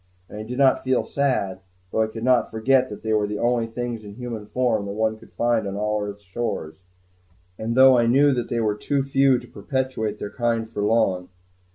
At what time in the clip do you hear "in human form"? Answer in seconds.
4.03-4.87